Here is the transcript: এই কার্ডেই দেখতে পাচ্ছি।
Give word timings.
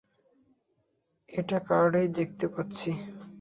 এই 1.29 1.43
কার্ডেই 1.67 2.07
দেখতে 2.17 2.45
পাচ্ছি। 2.53 2.89